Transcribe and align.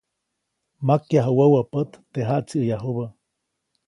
Makyaju 0.85 1.33
wäwä 1.37 1.61
pät, 1.71 1.91
teʼ 2.13 2.23
jaʼtsiʼäyajubä. 2.27 3.05